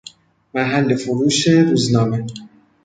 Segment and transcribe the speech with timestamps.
[0.53, 2.25] محل فروش روزنامه